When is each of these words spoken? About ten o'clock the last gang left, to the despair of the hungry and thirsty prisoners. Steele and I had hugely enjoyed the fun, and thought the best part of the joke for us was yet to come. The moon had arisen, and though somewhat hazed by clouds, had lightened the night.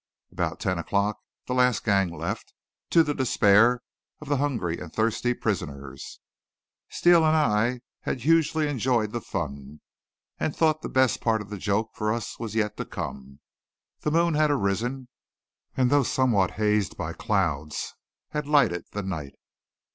About 0.31 0.59
ten 0.59 0.79
o'clock 0.79 1.19
the 1.45 1.53
last 1.53 1.83
gang 1.83 2.09
left, 2.11 2.53
to 2.89 3.03
the 3.03 3.13
despair 3.13 3.83
of 4.19 4.29
the 4.29 4.37
hungry 4.37 4.79
and 4.79 4.91
thirsty 4.91 5.31
prisoners. 5.35 6.19
Steele 6.89 7.23
and 7.23 7.35
I 7.37 7.81
had 7.99 8.21
hugely 8.21 8.67
enjoyed 8.67 9.11
the 9.11 9.21
fun, 9.21 9.79
and 10.39 10.55
thought 10.55 10.81
the 10.81 10.89
best 10.89 11.21
part 11.21 11.39
of 11.39 11.51
the 11.51 11.59
joke 11.59 11.91
for 11.93 12.11
us 12.11 12.39
was 12.39 12.55
yet 12.55 12.77
to 12.77 12.85
come. 12.85 13.41
The 13.99 14.09
moon 14.09 14.33
had 14.33 14.49
arisen, 14.49 15.07
and 15.77 15.91
though 15.91 16.01
somewhat 16.01 16.49
hazed 16.57 16.97
by 16.97 17.13
clouds, 17.13 17.93
had 18.29 18.47
lightened 18.47 18.85
the 18.93 19.03
night. 19.03 19.35